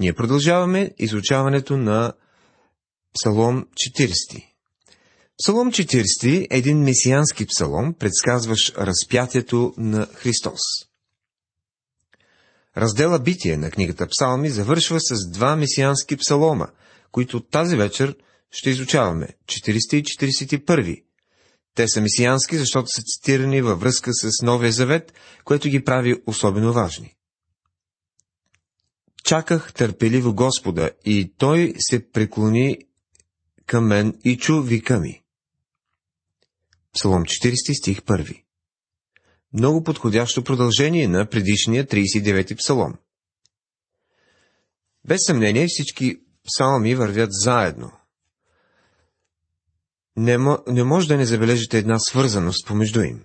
Ние 0.00 0.12
продължаваме 0.12 0.90
изучаването 0.98 1.76
на 1.76 2.12
Псалом 3.14 3.66
40. 3.96 4.46
Псалом 5.42 5.72
40 5.72 6.46
е 6.50 6.58
един 6.58 6.78
месиански 6.78 7.46
псалом, 7.46 7.94
предсказващ 7.94 8.78
разпятието 8.78 9.74
на 9.76 10.06
Христос. 10.14 10.60
Раздела 12.76 13.18
Битие 13.18 13.56
на 13.56 13.70
книгата 13.70 14.06
Псалми 14.06 14.50
завършва 14.50 15.00
с 15.00 15.30
два 15.30 15.56
месиански 15.56 16.16
псалома, 16.16 16.66
които 17.12 17.40
тази 17.40 17.76
вечер 17.76 18.16
ще 18.50 18.70
изучаваме, 18.70 19.28
40 19.46 19.96
и 19.96 20.02
41. 20.02 21.02
Те 21.74 21.88
са 21.88 22.00
месиански, 22.00 22.56
защото 22.56 22.88
са 22.88 23.02
цитирани 23.02 23.62
във 23.62 23.80
връзка 23.80 24.10
с 24.14 24.42
Новия 24.42 24.72
Завет, 24.72 25.12
което 25.44 25.68
ги 25.68 25.84
прави 25.84 26.22
особено 26.26 26.72
важни. 26.72 27.16
Чаках 29.24 29.72
търпеливо 29.72 30.34
Господа 30.34 30.90
и 31.04 31.32
Той 31.38 31.74
се 31.78 32.10
преклони 32.10 32.78
към 33.66 33.86
мен 33.86 34.20
и 34.24 34.36
чу 34.36 34.62
вика 34.62 35.00
ми. 35.00 35.22
Псалом 36.94 37.22
40 37.22 37.78
стих 37.78 38.00
1 38.00 38.42
Много 39.52 39.84
подходящо 39.84 40.44
продължение 40.44 41.08
на 41.08 41.26
предишния 41.26 41.86
39 41.86 42.58
псалом. 42.58 42.94
Без 45.04 45.18
съмнение 45.26 45.66
всички 45.68 46.20
псалми 46.44 46.94
вървят 46.94 47.30
заедно. 47.32 47.92
Не, 50.16 50.38
не 50.66 50.84
може 50.84 51.08
да 51.08 51.16
не 51.16 51.26
забележите 51.26 51.78
една 51.78 51.98
свързаност 51.98 52.66
помежду 52.66 53.02
им. 53.02 53.24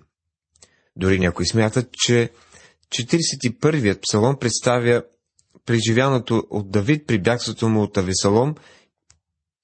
Дори 0.96 1.18
някои 1.18 1.46
смятат, 1.46 1.88
че 1.92 2.30
41-ият 2.88 4.00
псалом 4.02 4.38
представя 4.38 5.02
преживяното 5.66 6.42
от 6.50 6.70
Давид 6.70 7.06
при 7.06 7.18
бягството 7.18 7.68
му 7.68 7.82
от 7.82 7.96
Авесалом 7.96 8.54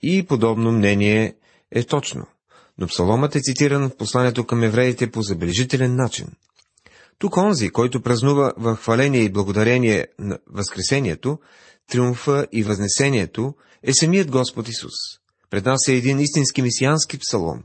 и 0.02 0.26
подобно 0.26 0.72
мнение 0.72 1.36
е 1.70 1.84
точно. 1.84 2.26
Но 2.78 2.86
псаломът 2.86 3.36
е 3.36 3.40
цитиран 3.40 3.88
в 3.90 3.96
посланието 3.96 4.46
към 4.46 4.62
евреите 4.62 5.10
по 5.10 5.22
забележителен 5.22 5.96
начин. 5.96 6.26
Тук 7.18 7.36
онзи, 7.36 7.70
който 7.70 8.02
празнува 8.02 8.52
в 8.56 8.76
хваление 8.76 9.20
и 9.20 9.32
благодарение 9.32 10.06
на 10.18 10.38
Възкресението, 10.46 11.38
триумфа 11.90 12.46
и 12.52 12.62
възнесението, 12.62 13.54
е 13.82 13.92
самият 13.92 14.30
Господ 14.30 14.68
Исус. 14.68 14.92
Пред 15.50 15.64
нас 15.64 15.88
е 15.88 15.94
един 15.94 16.20
истински 16.20 16.62
месиански 16.62 17.18
псалом. 17.18 17.62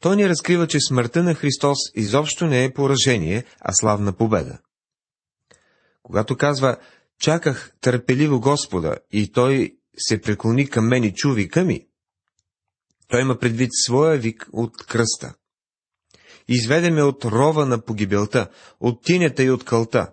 Той 0.00 0.16
ни 0.16 0.28
разкрива, 0.28 0.66
че 0.66 0.80
смъртта 0.80 1.22
на 1.22 1.34
Христос 1.34 1.78
изобщо 1.94 2.46
не 2.46 2.64
е 2.64 2.72
поражение, 2.72 3.44
а 3.60 3.72
славна 3.72 4.12
победа. 4.12 4.58
Когато 6.02 6.36
казва 6.36 6.76
Чаках 7.20 7.72
търпеливо 7.80 8.40
Господа 8.40 8.96
и 9.12 9.32
той 9.32 9.76
се 9.98 10.20
преклони 10.20 10.70
към 10.70 10.88
мен 10.88 11.04
и 11.04 11.14
чу 11.14 11.32
вика 11.32 11.64
ми. 11.64 11.86
Той 13.08 13.20
има 13.20 13.38
предвид 13.38 13.70
своя 13.72 14.18
вик 14.18 14.48
от 14.52 14.76
кръста. 14.86 15.34
Изведе 16.48 16.90
ме 16.90 17.02
от 17.02 17.24
рова 17.24 17.66
на 17.66 17.84
погибелта, 17.84 18.48
от 18.80 19.04
тинята 19.04 19.42
и 19.42 19.50
от 19.50 19.64
кълта. 19.64 20.12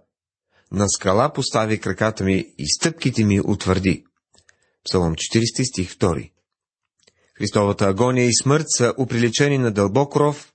На 0.72 0.90
скала 0.90 1.34
постави 1.34 1.80
краката 1.80 2.24
ми 2.24 2.54
и 2.58 2.68
стъпките 2.68 3.24
ми 3.24 3.42
утвърди. 3.42 4.06
Псалом 4.84 5.16
40 5.16 5.70
стих 5.70 5.96
2 5.96 6.32
Христовата 7.38 7.86
агония 7.86 8.26
и 8.26 8.36
смърт 8.42 8.66
са 8.68 8.94
уприличени 8.98 9.58
на 9.58 9.72
дълбок 9.72 10.16
ров, 10.16 10.54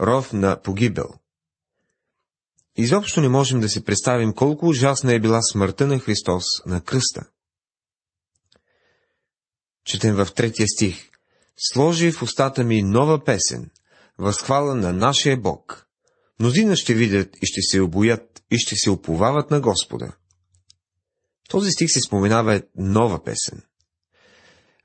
ров 0.00 0.32
на 0.32 0.62
погибел. 0.62 1.08
Изобщо 2.76 3.20
не 3.20 3.28
можем 3.28 3.60
да 3.60 3.68
си 3.68 3.84
представим 3.84 4.32
колко 4.32 4.66
ужасна 4.66 5.14
е 5.14 5.20
била 5.20 5.42
смъртта 5.42 5.86
на 5.86 5.98
Христос 5.98 6.44
на 6.66 6.80
кръста. 6.80 7.24
Четем 9.84 10.14
в 10.14 10.28
третия 10.34 10.68
стих. 10.68 11.10
Сложи 11.56 12.12
в 12.12 12.22
устата 12.22 12.64
ми 12.64 12.82
нова 12.82 13.24
песен, 13.24 13.70
възхвала 14.18 14.74
на 14.74 14.92
нашия 14.92 15.36
Бог. 15.36 15.86
Мнозина 16.40 16.76
ще 16.76 16.94
видят 16.94 17.36
и 17.42 17.46
ще 17.46 17.62
се 17.62 17.80
обоят 17.80 18.42
и 18.50 18.58
ще 18.58 18.76
се 18.76 18.90
оповават 18.90 19.50
на 19.50 19.60
Господа. 19.60 20.12
Този 21.48 21.70
стих 21.70 21.90
се 21.90 22.00
споменава 22.00 22.62
нова 22.76 23.24
песен. 23.24 23.62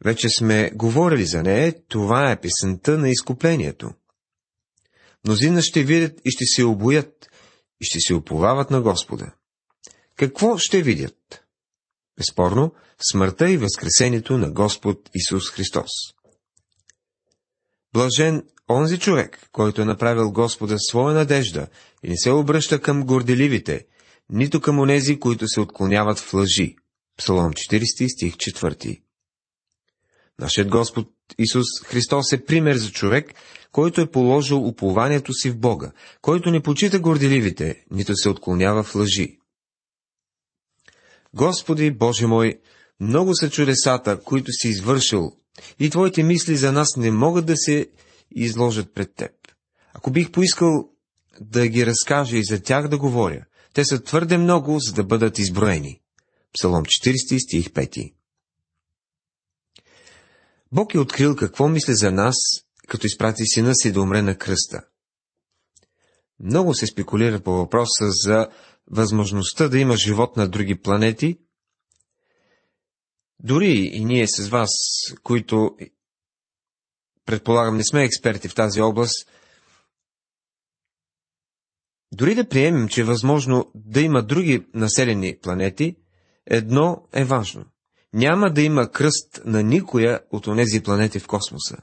Вече 0.03 0.29
сме 0.29 0.71
говорили 0.75 1.25
за 1.25 1.43
нея, 1.43 1.75
това 1.87 2.31
е 2.31 2.41
песента 2.41 2.97
на 2.97 3.09
изкуплението. 3.09 3.93
Мнозина 5.25 5.61
ще 5.61 5.83
видят 5.83 6.21
и 6.25 6.31
ще 6.31 6.45
се 6.45 6.63
обоят 6.63 7.28
и 7.81 7.85
ще 7.85 7.99
се 7.99 8.13
уповават 8.13 8.71
на 8.71 8.81
Господа. 8.81 9.31
Какво 10.15 10.57
ще 10.57 10.81
видят? 10.81 11.43
Безспорно, 12.17 12.73
смъртта 13.11 13.51
и 13.51 13.57
възкресението 13.57 14.37
на 14.37 14.51
Господ 14.51 15.09
Исус 15.13 15.49
Христос. 15.51 15.91
Блажен 17.93 18.43
онзи 18.69 18.99
човек, 18.99 19.49
който 19.51 19.81
е 19.81 19.85
направил 19.85 20.31
Господа 20.31 20.75
своя 20.79 21.15
надежда 21.15 21.67
и 22.03 22.09
не 22.09 22.17
се 22.17 22.31
обръща 22.31 22.81
към 22.81 23.05
горделивите, 23.05 23.85
нито 24.29 24.61
към 24.61 24.79
онези, 24.79 25.19
които 25.19 25.47
се 25.47 25.59
отклоняват 25.59 26.19
в 26.19 26.33
лъжи. 26.33 26.75
Псалом 27.17 27.53
40 27.53 28.13
стих 28.13 28.35
4. 28.35 29.01
Нашият 30.39 30.69
Господ 30.69 31.07
Исус 31.37 31.65
Христос 31.85 32.33
е 32.33 32.45
пример 32.45 32.75
за 32.75 32.91
човек, 32.91 33.33
който 33.71 34.01
е 34.01 34.11
положил 34.11 34.67
упованието 34.67 35.33
си 35.33 35.49
в 35.49 35.57
Бога, 35.57 35.91
който 36.21 36.51
не 36.51 36.61
почита 36.61 36.99
горделивите, 36.99 37.83
нито 37.91 38.15
се 38.15 38.29
отклонява 38.29 38.83
в 38.83 38.95
лъжи. 38.95 39.37
Господи, 41.33 41.91
Боже 41.91 42.27
мой, 42.27 42.59
много 42.99 43.35
са 43.35 43.49
чудесата, 43.49 44.19
които 44.19 44.51
си 44.51 44.67
извършил, 44.67 45.31
и 45.79 45.89
Твоите 45.89 46.23
мисли 46.23 46.57
за 46.57 46.71
нас 46.71 46.95
не 46.97 47.11
могат 47.11 47.45
да 47.45 47.57
се 47.57 47.87
изложат 48.31 48.93
пред 48.93 49.15
Теб. 49.15 49.31
Ако 49.93 50.11
бих 50.11 50.31
поискал 50.31 50.89
да 51.41 51.67
ги 51.67 51.85
разкажа 51.85 52.37
и 52.37 52.43
за 52.43 52.61
тях 52.61 52.87
да 52.87 52.97
говоря, 52.97 53.45
те 53.73 53.85
са 53.85 54.03
твърде 54.03 54.37
много, 54.37 54.79
за 54.79 54.93
да 54.93 55.03
бъдат 55.03 55.39
изброени. 55.39 56.01
Псалом 56.53 56.83
40 56.83 57.45
стих 57.45 57.69
5 57.69 58.13
Бог 60.71 60.93
е 60.93 60.99
открил 60.99 61.35
какво 61.35 61.67
мисли 61.67 61.93
за 61.95 62.11
нас, 62.11 62.35
като 62.87 63.07
изпрати 63.07 63.45
сина 63.45 63.75
си 63.75 63.91
да 63.91 64.01
умре 64.01 64.21
на 64.21 64.37
кръста. 64.37 64.81
Много 66.39 66.73
се 66.73 66.87
спекулира 66.87 67.39
по 67.39 67.51
въпроса 67.51 68.05
за 68.09 68.49
възможността 68.87 69.67
да 69.67 69.79
има 69.79 69.97
живот 69.97 70.37
на 70.37 70.49
други 70.49 70.81
планети. 70.81 71.39
Дори 73.39 73.71
и 73.71 74.05
ние 74.05 74.27
с 74.27 74.49
вас, 74.49 74.69
които 75.23 75.77
предполагам 77.25 77.77
не 77.77 77.83
сме 77.83 78.03
експерти 78.03 78.47
в 78.47 78.55
тази 78.55 78.81
област, 78.81 79.29
дори 82.11 82.35
да 82.35 82.49
приемем, 82.49 82.87
че 82.87 83.01
е 83.01 83.03
възможно 83.03 83.71
да 83.75 84.01
има 84.01 84.23
други 84.23 84.67
населени 84.73 85.39
планети, 85.39 85.95
едно 86.45 87.07
е 87.13 87.25
важно– 87.25 87.65
няма 88.13 88.53
да 88.53 88.61
има 88.61 88.91
кръст 88.91 89.41
на 89.45 89.63
никоя 89.63 90.19
от 90.31 90.47
онези 90.47 90.83
планети 90.83 91.19
в 91.19 91.27
космоса. 91.27 91.77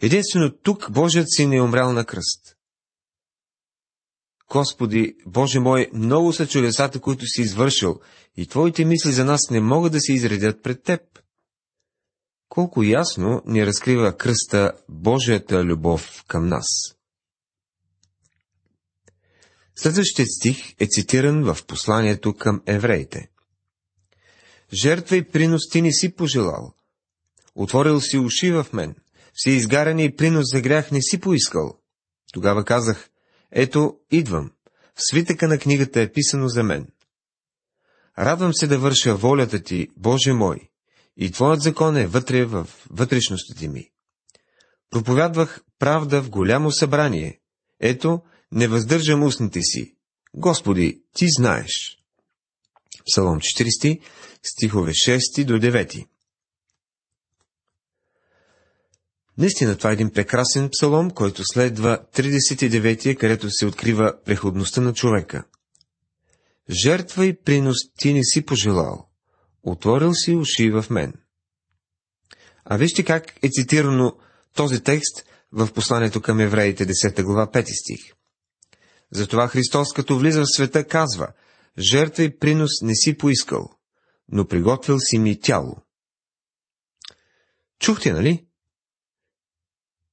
Единствено 0.00 0.50
тук 0.62 0.90
Божият 0.90 1.26
син 1.30 1.52
е 1.52 1.62
умрял 1.62 1.92
на 1.92 2.04
кръст. 2.04 2.56
Господи, 4.50 5.16
Боже 5.26 5.60
мой, 5.60 5.90
много 5.94 6.32
са 6.32 6.46
чудесата, 6.46 7.00
които 7.00 7.26
си 7.26 7.42
извършил, 7.42 8.00
и 8.36 8.46
Твоите 8.46 8.84
мисли 8.84 9.12
за 9.12 9.24
нас 9.24 9.50
не 9.50 9.60
могат 9.60 9.92
да 9.92 10.00
се 10.00 10.12
изредят 10.12 10.62
пред 10.62 10.82
Теб. 10.82 11.00
Колко 12.48 12.82
ясно 12.82 13.42
ни 13.46 13.66
разкрива 13.66 14.16
кръста 14.16 14.72
Божията 14.88 15.64
любов 15.64 16.24
към 16.26 16.48
нас. 16.48 16.66
Следващият 19.76 20.28
стих 20.28 20.72
е 20.80 20.86
цитиран 20.86 21.44
в 21.44 21.66
посланието 21.66 22.34
към 22.34 22.62
евреите 22.66 23.30
жертва 24.72 25.16
и 25.16 25.24
принос 25.24 25.68
ти 25.70 25.82
не 25.82 25.92
си 25.92 26.16
пожелал. 26.16 26.74
Отворил 27.54 28.00
си 28.00 28.18
уши 28.18 28.52
в 28.52 28.66
мен, 28.72 28.94
си 29.34 29.50
изгаряне 29.50 30.04
и 30.04 30.16
принос 30.16 30.44
за 30.52 30.60
грях 30.60 30.90
не 30.90 31.02
си 31.02 31.20
поискал. 31.20 31.78
Тогава 32.32 32.64
казах, 32.64 33.10
ето, 33.52 33.96
идвам. 34.10 34.50
В 34.94 35.02
свитъка 35.10 35.48
на 35.48 35.58
книгата 35.58 36.00
е 36.00 36.12
писано 36.12 36.48
за 36.48 36.62
мен. 36.62 36.86
Радвам 38.18 38.54
се 38.54 38.66
да 38.66 38.78
върша 38.78 39.16
волята 39.16 39.62
ти, 39.62 39.88
Боже 39.96 40.32
мой, 40.32 40.58
и 41.16 41.30
Твоят 41.30 41.62
закон 41.62 41.96
е 41.96 42.06
вътре 42.06 42.44
в 42.44 42.68
вътрешностите 42.90 43.68
ми. 43.68 43.90
Проповядвах 44.90 45.60
правда 45.78 46.22
в 46.22 46.30
голямо 46.30 46.72
събрание. 46.72 47.40
Ето, 47.80 48.20
не 48.52 48.68
въздържам 48.68 49.22
устните 49.22 49.60
си. 49.62 49.94
Господи, 50.34 51.02
Ти 51.14 51.26
знаеш. 51.28 51.99
Псалом 53.12 53.38
40, 53.38 54.00
стихове 54.42 54.92
6 54.92 55.44
до 55.44 55.52
9. 55.52 56.06
Наистина 59.38 59.76
това 59.76 59.90
е 59.90 59.92
един 59.92 60.10
прекрасен 60.10 60.68
псалом, 60.72 61.10
който 61.10 61.42
следва 61.44 61.98
39-я, 62.14 63.16
където 63.16 63.50
се 63.50 63.66
открива 63.66 64.14
преходността 64.24 64.80
на 64.80 64.94
човека. 64.94 65.44
Жертва 66.70 67.26
и 67.26 67.42
принос 67.42 67.76
ти 67.98 68.12
не 68.12 68.24
си 68.24 68.46
пожелал. 68.46 69.08
Отворил 69.62 70.14
си 70.14 70.34
уши 70.34 70.70
в 70.70 70.84
мен. 70.90 71.12
А 72.64 72.76
вижте 72.76 73.04
как 73.04 73.34
е 73.42 73.48
цитирано 73.48 74.16
този 74.54 74.82
текст 74.82 75.24
в 75.52 75.72
посланието 75.72 76.22
към 76.22 76.40
евреите, 76.40 76.86
10 76.86 77.22
глава, 77.22 77.46
5 77.46 77.64
стих. 77.82 78.14
Затова 79.12 79.48
Христос, 79.48 79.92
като 79.92 80.18
влиза 80.18 80.40
в 80.40 80.56
света, 80.56 80.84
казва, 80.84 81.28
жертва 81.80 82.22
и 82.22 82.38
принос 82.38 82.82
не 82.82 82.94
си 82.94 83.16
поискал, 83.16 83.70
но 84.28 84.46
приготвил 84.46 84.98
си 84.98 85.18
ми 85.18 85.40
тяло. 85.40 85.76
Чухте, 87.78 88.12
нали? 88.12 88.46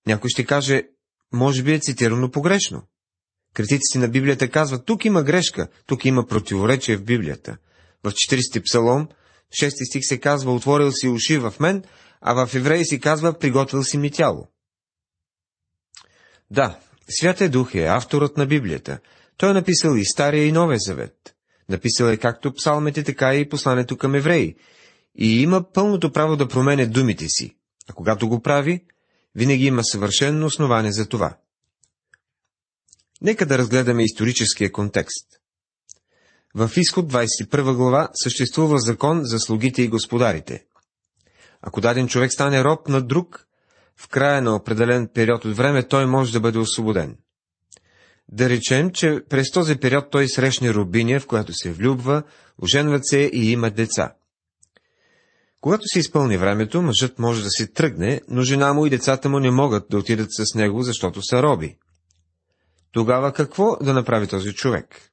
Някой 0.07 0.29
ще 0.29 0.45
каже, 0.45 0.83
може 1.33 1.63
би 1.63 1.73
е 1.73 1.79
цитирано 1.79 2.31
погрешно. 2.31 2.83
Критиците 3.53 3.99
на 3.99 4.07
Библията 4.07 4.49
казват, 4.49 4.85
тук 4.85 5.05
има 5.05 5.23
грешка, 5.23 5.67
тук 5.85 6.05
има 6.05 6.27
противоречие 6.27 6.97
в 6.97 7.03
Библията. 7.03 7.57
В 8.03 8.11
40 8.11 8.65
псалом, 8.65 9.07
6 9.61 9.89
стих 9.89 10.01
се 10.05 10.19
казва, 10.19 10.53
отворил 10.53 10.91
си 10.91 11.07
уши 11.07 11.37
в 11.37 11.53
мен, 11.59 11.83
а 12.21 12.45
в 12.45 12.55
Евреи 12.55 12.85
си 12.85 12.99
казва, 12.99 13.39
приготвил 13.39 13.83
си 13.83 13.97
ми 13.97 14.11
тяло. 14.11 14.47
Да, 16.51 16.79
Святия 17.09 17.49
Дух 17.49 17.75
е 17.75 17.83
авторът 17.83 18.37
на 18.37 18.45
Библията. 18.45 18.99
Той 19.37 19.49
е 19.49 19.53
написал 19.53 19.95
и 19.95 20.05
Стария 20.05 20.45
и 20.45 20.51
Новия 20.51 20.79
Завет. 20.79 21.36
Написал 21.69 22.05
е 22.05 22.17
както 22.17 22.53
псалмите, 22.53 23.03
така 23.03 23.35
и 23.35 23.49
посланието 23.49 23.97
към 23.97 24.15
евреи. 24.15 24.55
И 25.15 25.41
има 25.41 25.71
пълното 25.73 26.11
право 26.11 26.35
да 26.35 26.47
промене 26.47 26.85
думите 26.85 27.25
си. 27.27 27.57
А 27.89 27.93
когато 27.93 28.27
го 28.27 28.41
прави, 28.41 28.85
винаги 29.35 29.65
има 29.65 29.83
съвършено 29.83 30.45
основание 30.45 30.91
за 30.91 31.09
това. 31.09 31.37
Нека 33.21 33.45
да 33.45 33.57
разгледаме 33.57 34.03
историческия 34.03 34.71
контекст. 34.71 35.27
В 36.55 36.71
изход 36.77 37.13
21 37.13 37.75
глава 37.75 38.09
съществува 38.13 38.79
закон 38.79 39.21
за 39.23 39.39
слугите 39.39 39.81
и 39.81 39.87
господарите. 39.87 40.65
Ако 41.61 41.81
даден 41.81 42.07
човек 42.07 42.33
стане 42.33 42.63
роб 42.63 42.87
на 42.87 43.01
друг, 43.01 43.47
в 43.95 44.07
края 44.07 44.41
на 44.41 44.55
определен 44.55 45.09
период 45.13 45.45
от 45.45 45.57
време 45.57 45.87
той 45.87 46.05
може 46.05 46.33
да 46.33 46.39
бъде 46.39 46.59
освободен. 46.59 47.17
Да 48.29 48.49
речем, 48.49 48.91
че 48.91 49.21
през 49.29 49.51
този 49.51 49.75
период 49.75 50.11
той 50.11 50.27
срещне 50.27 50.73
рубиня, 50.73 51.19
в 51.19 51.27
която 51.27 51.53
се 51.53 51.71
влюбва, 51.71 52.23
оженват 52.61 53.07
се 53.07 53.19
и 53.33 53.51
имат 53.51 53.75
деца. 53.75 54.13
Когато 55.61 55.83
се 55.85 55.99
изпълни 55.99 56.37
времето, 56.37 56.81
мъжът 56.81 57.19
може 57.19 57.43
да 57.43 57.49
се 57.49 57.67
тръгне, 57.67 58.21
но 58.29 58.41
жена 58.41 58.73
му 58.73 58.85
и 58.85 58.89
децата 58.89 59.29
му 59.29 59.39
не 59.39 59.51
могат 59.51 59.89
да 59.89 59.97
отидат 59.97 60.29
с 60.31 60.55
него, 60.55 60.83
защото 60.83 61.21
са 61.21 61.43
роби. 61.43 61.77
Тогава 62.91 63.33
какво 63.33 63.77
да 63.77 63.93
направи 63.93 64.27
този 64.27 64.53
човек? 64.53 65.11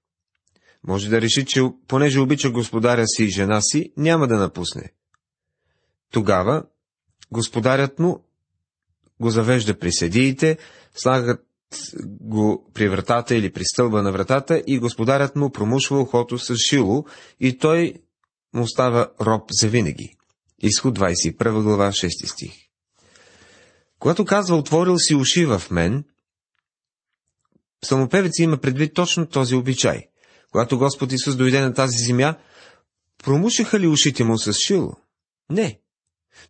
Може 0.87 1.11
да 1.11 1.21
реши, 1.21 1.45
че 1.45 1.61
понеже 1.89 2.21
обича 2.21 2.51
господаря 2.51 3.07
си 3.07 3.25
и 3.25 3.31
жена 3.31 3.61
си, 3.61 3.93
няма 3.97 4.29
да 4.29 4.37
напусне. 4.37 4.93
Тогава 6.11 6.65
господарят 7.33 7.99
му 7.99 8.25
го 9.21 9.31
завежда 9.31 9.79
при 9.79 9.93
седиите, 9.93 10.59
слагат 10.95 11.47
го 12.21 12.71
при 12.75 12.89
вратата 12.89 13.35
или 13.35 13.53
при 13.53 13.65
стълба 13.65 14.03
на 14.03 14.13
вратата 14.13 14.63
и 14.67 14.79
господарят 14.79 15.37
му 15.37 15.51
промушва 15.51 16.01
ухото 16.01 16.39
с 16.39 16.57
шило 16.57 17.05
и 17.41 17.59
той 17.59 17.95
му 18.55 18.67
става 18.67 19.09
роб 19.21 19.43
за 19.51 19.69
винаги. 19.69 20.17
Изход 20.63 20.99
21 20.99 21.63
глава 21.63 21.89
6 21.89 22.33
стих. 22.33 22.53
Когато 23.99 24.25
казва 24.25 24.57
отворил 24.57 24.99
си 24.99 25.15
уши 25.15 25.47
в 25.47 25.63
мен, 25.71 26.05
Псалмопевец 27.81 28.39
има 28.39 28.57
предвид 28.57 28.95
точно 28.95 29.27
този 29.27 29.55
обичай. 29.55 30.01
Когато 30.53 30.79
Господ 30.79 31.13
Исус 31.13 31.37
дойде 31.37 31.61
на 31.61 31.75
тази 31.75 32.05
земя, 32.05 32.37
промушиха 33.25 33.81
ли 33.81 33.87
ушите 33.87 34.25
му 34.25 34.39
с 34.39 34.53
шило? 34.53 34.97
Не. 35.51 35.81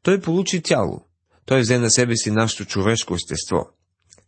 Той 0.03 0.21
получи 0.21 0.63
тяло. 0.63 1.07
Той 1.47 1.61
взе 1.61 1.79
на 1.79 1.91
себе 1.91 2.17
си 2.17 2.31
нашето 2.31 2.65
човешко 2.65 3.15
естество. 3.15 3.74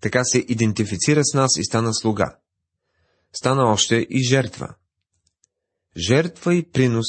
Така 0.00 0.24
се 0.24 0.38
идентифицира 0.38 1.24
с 1.24 1.34
нас 1.34 1.56
и 1.58 1.64
стана 1.64 1.94
слуга. 1.94 2.36
Стана 3.32 3.70
още 3.70 4.06
и 4.10 4.28
жертва. 4.28 4.74
Жертва 5.96 6.54
и 6.54 6.70
принос 6.70 7.06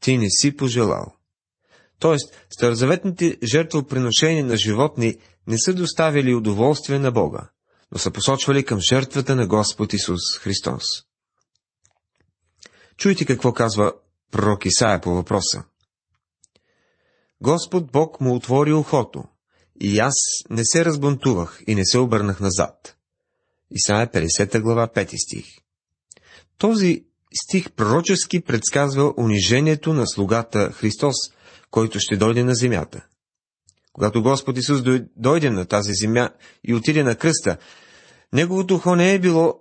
ти 0.00 0.18
не 0.18 0.26
си 0.30 0.56
пожелал. 0.56 1.16
Тоест, 1.98 2.46
старозаветните 2.50 3.38
жертвоприношения 3.42 4.44
на 4.44 4.56
животни 4.56 5.16
не 5.46 5.58
са 5.58 5.74
доставили 5.74 6.34
удоволствие 6.34 6.98
на 6.98 7.12
Бога, 7.12 7.50
но 7.92 7.98
са 7.98 8.10
посочвали 8.10 8.64
към 8.64 8.80
жертвата 8.80 9.36
на 9.36 9.46
Господ 9.46 9.92
Исус 9.92 10.38
Христос. 10.38 10.84
Чуйте 12.96 13.24
какво 13.24 13.52
казва 13.52 13.92
пророк 14.30 14.66
Исаия 14.66 15.00
по 15.00 15.10
въпроса. 15.10 15.64
Господ 17.40 17.92
Бог 17.92 18.20
му 18.20 18.34
отвори 18.34 18.72
ухото, 18.72 19.24
и 19.84 19.98
аз 19.98 20.14
не 20.50 20.64
се 20.64 20.84
разбунтувах 20.84 21.60
и 21.66 21.74
не 21.74 21.84
се 21.84 21.98
обърнах 21.98 22.40
назад. 22.40 22.96
Исаия 23.70 24.10
50 24.10 24.60
глава 24.60 24.88
5 24.88 25.16
стих. 25.24 25.46
Този 26.58 27.04
стих 27.34 27.70
пророчески 27.72 28.40
предсказва 28.40 29.14
унижението 29.18 29.94
на 29.94 30.06
слугата 30.06 30.72
Христос, 30.72 31.14
който 31.70 31.98
ще 32.00 32.16
дойде 32.16 32.44
на 32.44 32.54
земята. 32.54 33.06
Когато 33.92 34.22
Господ 34.22 34.58
Исус 34.58 34.82
дойде 35.16 35.50
на 35.50 35.66
тази 35.66 35.92
земя 35.94 36.30
и 36.64 36.74
отиде 36.74 37.04
на 37.04 37.16
кръста, 37.16 37.56
неговото 38.32 38.74
ухо 38.74 38.96
не 38.96 39.14
е 39.14 39.18
било 39.18 39.54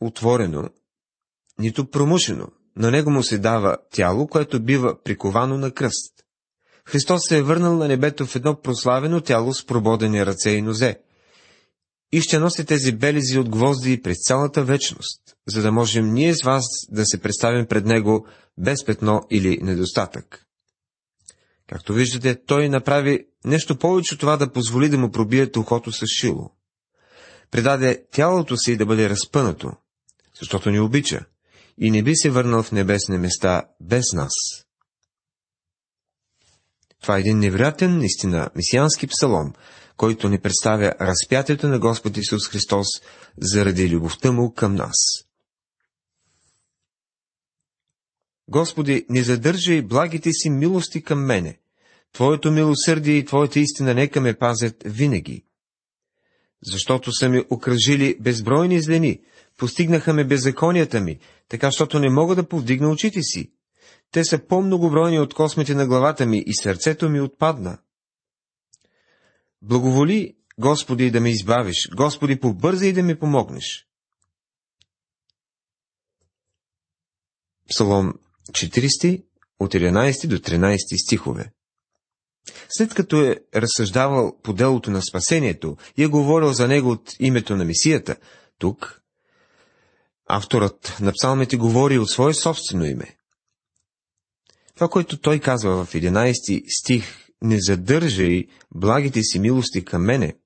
отворено, 0.00 0.68
нито 1.58 1.90
промушено. 1.90 2.48
На 2.76 2.90
него 2.90 3.10
му 3.10 3.22
се 3.22 3.38
дава 3.38 3.76
тяло, 3.92 4.26
което 4.26 4.62
бива 4.62 5.02
приковано 5.02 5.58
на 5.58 5.70
кръст. 5.70 6.24
Христос 6.84 7.20
се 7.28 7.38
е 7.38 7.42
върнал 7.42 7.76
на 7.76 7.88
небето 7.88 8.26
в 8.26 8.36
едно 8.36 8.60
прославено 8.60 9.20
тяло 9.20 9.54
с 9.54 9.66
прободени 9.66 10.26
ръце 10.26 10.50
и 10.50 10.62
нозе. 10.62 10.98
И 12.12 12.20
ще 12.20 12.38
носи 12.38 12.64
тези 12.64 12.92
белези 12.92 13.38
от 13.38 13.48
гвозди 13.48 14.02
през 14.02 14.16
цялата 14.26 14.64
вечност, 14.64 15.20
за 15.48 15.62
да 15.62 15.72
можем 15.72 16.12
ние 16.12 16.34
с 16.34 16.42
вас 16.44 16.64
да 16.90 17.06
се 17.06 17.20
представим 17.20 17.66
пред 17.66 17.86
Него 17.86 18.26
без 18.58 18.84
петно 18.84 19.20
или 19.30 19.58
недостатък. 19.62 20.46
Както 21.68 21.92
виждате, 21.92 22.44
той 22.46 22.68
направи 22.68 23.26
нещо 23.44 23.76
повече 23.76 24.14
от 24.14 24.20
това 24.20 24.36
да 24.36 24.52
позволи 24.52 24.88
да 24.88 24.98
му 24.98 25.10
пробият 25.10 25.56
ухото 25.56 25.92
с 25.92 26.06
шило. 26.06 26.50
Предаде 27.50 28.04
тялото 28.12 28.56
си 28.56 28.76
да 28.76 28.86
бъде 28.86 29.10
разпънато, 29.10 29.72
защото 30.40 30.70
ни 30.70 30.80
обича, 30.80 31.20
и 31.78 31.90
не 31.90 32.02
би 32.02 32.16
се 32.16 32.30
върнал 32.30 32.62
в 32.62 32.72
небесни 32.72 33.18
места 33.18 33.62
без 33.80 34.04
нас. 34.12 34.32
Това 37.02 37.16
е 37.16 37.20
един 37.20 37.38
невероятен, 37.38 37.98
наистина, 37.98 38.50
месиански 38.56 39.06
псалом, 39.06 39.52
който 39.96 40.28
ни 40.28 40.38
представя 40.38 40.94
разпятието 41.00 41.68
на 41.68 41.78
Господ 41.78 42.16
Исус 42.16 42.48
Христос 42.48 42.86
заради 43.38 43.90
любовта 43.90 44.32
му 44.32 44.54
към 44.54 44.74
нас. 44.74 44.96
Господи, 48.48 49.06
не 49.08 49.22
задържай 49.22 49.82
благите 49.82 50.32
си 50.32 50.50
милости 50.50 51.02
към 51.02 51.24
мене. 51.24 51.58
Твоето 52.12 52.50
милосърдие 52.50 53.14
и 53.14 53.24
Твоята 53.24 53.60
истина 53.60 53.94
нека 53.94 54.20
ме 54.20 54.34
пазят 54.34 54.82
винаги. 54.84 55.44
Защото 56.64 57.12
са 57.12 57.28
ми 57.28 57.44
окръжили 57.50 58.16
безбройни 58.20 58.82
злени, 58.82 59.20
постигнаха 59.56 60.14
ме 60.14 60.24
беззаконията 60.24 61.00
ми, 61.00 61.18
така, 61.48 61.66
защото 61.66 61.98
не 61.98 62.10
мога 62.10 62.34
да 62.34 62.48
повдигна 62.48 62.90
очите 62.90 63.22
си. 63.22 63.52
Те 64.10 64.24
са 64.24 64.46
по-многобройни 64.46 65.18
от 65.18 65.34
космите 65.34 65.74
на 65.74 65.86
главата 65.86 66.26
ми 66.26 66.42
и 66.46 66.54
сърцето 66.54 67.08
ми 67.08 67.20
отпадна. 67.20 67.78
Благоволи, 69.62 70.36
Господи, 70.58 71.10
да 71.10 71.20
ме 71.20 71.30
избавиш. 71.30 71.88
Господи, 71.96 72.40
побързай 72.40 72.92
да 72.92 73.02
ми 73.02 73.18
помогнеш. 73.18 73.86
Псалом 77.68 78.12
40, 78.50 79.24
от 79.60 79.74
11 79.74 80.26
до 80.26 80.38
13 80.38 81.06
стихове. 81.06 81.52
След 82.68 82.94
като 82.94 83.22
е 83.24 83.36
разсъждавал 83.54 84.38
по 84.42 84.52
делото 84.52 84.90
на 84.90 85.02
спасението 85.02 85.76
и 85.96 86.02
е 86.02 86.06
говорил 86.06 86.52
за 86.52 86.68
него 86.68 86.90
от 86.90 87.12
името 87.20 87.56
на 87.56 87.64
Месията, 87.64 88.16
тук 88.58 89.02
авторът 90.26 90.96
на 91.00 91.12
псалмите 91.12 91.56
говори 91.56 91.98
от 91.98 92.10
свое 92.10 92.34
собствено 92.34 92.84
име. 92.84 93.19
Това, 94.80 94.88
което 94.88 95.20
той 95.20 95.38
казва 95.38 95.84
в 95.84 95.92
11 95.92 96.64
стих, 96.80 97.28
не 97.42 97.60
задържай 97.60 98.46
благите 98.74 99.22
си 99.22 99.38
милости 99.38 99.84
към 99.84 100.02
мене, 100.02 100.36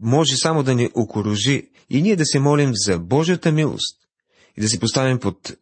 може 0.00 0.36
само 0.36 0.62
да 0.62 0.74
ни 0.74 0.90
окоружи 0.94 1.70
и 1.90 2.02
ние 2.02 2.16
да 2.16 2.24
се 2.24 2.38
молим 2.38 2.70
за 2.74 2.98
Божията 2.98 3.52
милост 3.52 3.98
и 4.56 4.60
да 4.60 4.68
се 4.68 4.80
поставим 4.80 5.20
под 5.20 5.56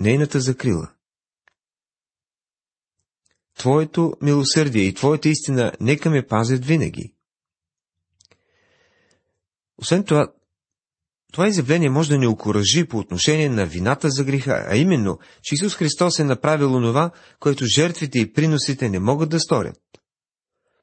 нейната 0.00 0.40
закрила. 0.40 0.92
Твоето 3.58 4.14
милосърдие 4.22 4.82
и 4.82 4.94
Твоята 4.94 5.28
истина 5.28 5.72
нека 5.80 6.10
ме 6.10 6.26
пазят 6.26 6.64
винаги. 6.64 7.14
Освен 9.78 10.04
това, 10.04 10.32
това 11.32 11.48
изявление 11.48 11.90
може 11.90 12.08
да 12.08 12.18
ни 12.18 12.26
окоръжи 12.26 12.84
по 12.84 12.98
отношение 12.98 13.48
на 13.48 13.66
вината 13.66 14.10
за 14.10 14.24
греха, 14.24 14.66
а 14.68 14.76
именно, 14.76 15.18
че 15.42 15.54
Исус 15.54 15.74
Христос 15.74 16.18
е 16.18 16.24
направил 16.24 16.74
онова, 16.74 17.10
което 17.40 17.66
жертвите 17.66 18.18
и 18.18 18.32
приносите 18.32 18.88
не 18.88 18.98
могат 18.98 19.30
да 19.30 19.40
сторят. 19.40 19.80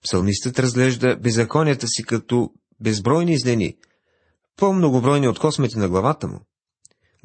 Псалмистът 0.04 0.60
разглежда 0.60 1.18
беззаконията 1.18 1.88
си 1.88 2.04
като 2.04 2.50
безбройни 2.80 3.40
злени, 3.40 3.76
по-многобройни 4.58 5.28
от 5.28 5.40
космете 5.40 5.80
на 5.80 5.90
главата 5.90 6.28
му. 6.28 6.40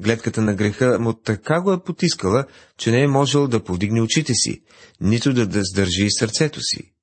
Гледката 0.01 0.41
на 0.41 0.55
греха 0.55 0.99
му 0.99 1.13
така 1.13 1.61
го 1.61 1.73
е 1.73 1.83
потискала, 1.83 2.45
че 2.77 2.91
не 2.91 3.03
е 3.03 3.07
можел 3.07 3.47
да 3.47 3.63
повдигне 3.63 4.01
очите 4.01 4.33
си, 4.33 4.61
нито 5.01 5.33
да, 5.33 5.47
да 5.47 5.63
сдържи 5.63 6.07
сърцето 6.09 6.61
си. 6.61 6.93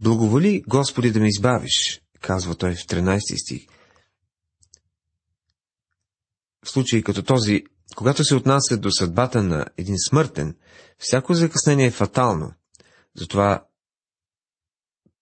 Благоволи, 0.00 0.62
Господи, 0.68 1.10
да 1.10 1.20
ме 1.20 1.28
избавиш, 1.28 2.00
казва 2.20 2.54
той 2.54 2.74
в 2.74 2.78
13 2.78 3.42
стих. 3.42 3.66
Случай 6.66 7.02
като 7.02 7.22
този, 7.22 7.64
когато 7.96 8.24
се 8.24 8.34
отнася 8.34 8.76
до 8.76 8.90
съдбата 8.90 9.42
на 9.42 9.66
един 9.76 9.96
смъртен, 10.08 10.56
всяко 10.98 11.34
закъснение 11.34 11.86
е 11.86 11.90
фатално. 11.90 12.52
Затова 13.16 13.64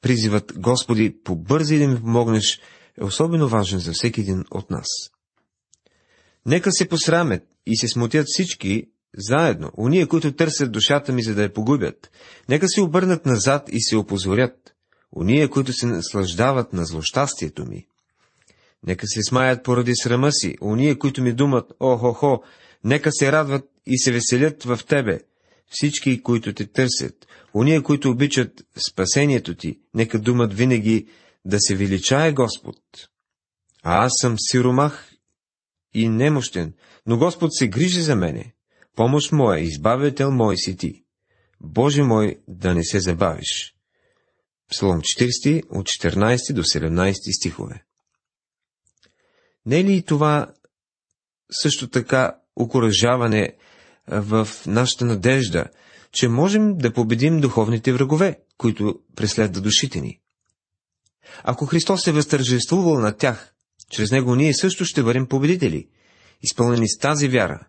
призивът 0.00 0.52
Господи, 0.56 1.16
побързи 1.24 1.78
да 1.78 1.88
ми 1.88 2.00
помогнеш, 2.00 2.60
е 3.00 3.04
особено 3.04 3.48
важен 3.48 3.78
за 3.78 3.92
всеки 3.92 4.20
един 4.20 4.44
от 4.50 4.70
нас. 4.70 4.86
Нека 6.46 6.72
се 6.72 6.88
посрамят 6.88 7.42
и 7.66 7.76
се 7.76 7.88
смутят 7.88 8.26
всички 8.28 8.90
заедно, 9.16 9.70
уния, 9.76 10.08
които 10.08 10.32
търсят 10.32 10.72
душата 10.72 11.12
ми, 11.12 11.22
за 11.22 11.34
да 11.34 11.42
я 11.42 11.52
погубят. 11.52 12.10
Нека 12.48 12.68
се 12.68 12.80
обърнат 12.80 13.26
назад 13.26 13.68
и 13.72 13.82
се 13.82 13.96
опозорят, 13.96 14.74
уния, 15.12 15.48
които 15.48 15.72
се 15.72 15.86
наслаждават 15.86 16.72
на 16.72 16.84
злощастието 16.84 17.66
ми. 17.66 17.86
Нека 18.86 19.06
се 19.06 19.22
смаят 19.22 19.64
поради 19.64 19.92
срама 19.94 20.32
си, 20.32 20.56
уния, 20.60 20.98
които 20.98 21.22
ми 21.22 21.32
думат, 21.32 21.72
о-хо-хо, 21.80 22.42
нека 22.84 23.10
се 23.12 23.32
радват 23.32 23.64
и 23.86 23.98
се 23.98 24.12
веселят 24.12 24.64
в 24.64 24.80
тебе, 24.88 25.20
всички, 25.70 26.22
които 26.22 26.54
те 26.54 26.66
търсят, 26.66 27.26
уния, 27.54 27.82
които 27.82 28.10
обичат 28.10 28.66
спасението 28.88 29.54
ти, 29.54 29.80
нека 29.94 30.18
думат 30.18 30.54
винаги 30.54 31.06
да 31.44 31.60
се 31.60 31.76
величае 31.76 32.32
Господ. 32.32 32.76
А 33.82 34.04
аз 34.04 34.12
съм 34.20 34.36
сиромах 34.38 35.10
и 35.94 36.08
немощен, 36.08 36.74
но 37.06 37.18
Господ 37.18 37.54
се 37.54 37.68
грижи 37.68 38.02
за 38.02 38.16
мене. 38.16 38.52
Помощ 38.96 39.32
моя, 39.32 39.60
избавител 39.60 40.30
мой 40.30 40.56
си 40.56 40.76
ти. 40.76 41.04
Боже 41.60 42.02
мой, 42.02 42.36
да 42.48 42.74
не 42.74 42.84
се 42.84 43.00
забавиш. 43.00 43.74
Псалом 44.70 45.00
40, 45.00 45.62
от 45.70 45.86
14 45.86 46.52
до 46.52 46.62
17 46.62 47.36
стихове. 47.36 47.84
Не 49.66 49.80
е 49.80 49.84
ли 49.84 50.02
това 50.02 50.52
също 51.50 51.88
така 51.88 52.36
окоръжаване 52.56 53.56
в 54.08 54.48
нашата 54.66 55.04
надежда, 55.04 55.64
че 56.12 56.28
можем 56.28 56.76
да 56.76 56.92
победим 56.92 57.40
духовните 57.40 57.92
врагове, 57.92 58.38
които 58.58 59.00
преследват 59.16 59.64
душите 59.64 60.00
ни? 60.00 60.20
Ако 61.42 61.66
Христос 61.66 62.06
е 62.06 62.12
възтържествувал 62.12 63.00
на 63.00 63.16
тях, 63.16 63.54
чрез 63.90 64.10
Него 64.10 64.34
ние 64.34 64.54
също 64.54 64.84
ще 64.84 65.02
бъдем 65.02 65.26
победители, 65.26 65.88
изпълнени 66.42 66.88
с 66.88 66.98
тази 66.98 67.28
вяра. 67.28 67.66